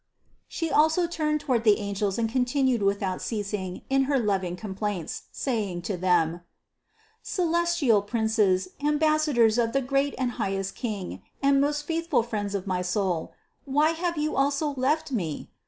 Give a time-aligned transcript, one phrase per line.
[0.49, 0.49] 681.
[0.49, 5.83] She also turned toward the angels and continued without ceasing in her loving complaints, saying
[5.83, 6.41] to them:
[7.21, 12.81] "Celestial Princes, ambassadors of the great and highest King and most faithful friends of my
[12.81, 13.33] soul:
[13.65, 15.51] why have you also left me